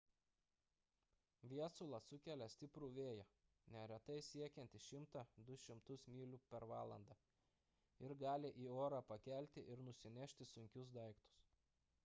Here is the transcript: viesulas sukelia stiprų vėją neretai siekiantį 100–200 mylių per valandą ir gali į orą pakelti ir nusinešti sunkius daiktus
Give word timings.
viesulas 1.49 2.05
sukelia 2.11 2.45
stiprų 2.53 2.87
vėją 2.95 3.25
neretai 3.75 4.15
siekiantį 4.27 4.81
100–200 4.85 5.99
mylių 6.15 6.39
per 6.55 6.65
valandą 6.71 7.17
ir 8.07 8.15
gali 8.23 8.51
į 8.63 8.65
orą 8.87 9.03
pakelti 9.11 9.65
ir 9.75 9.85
nusinešti 9.91 10.49
sunkius 10.55 10.95
daiktus 10.97 11.39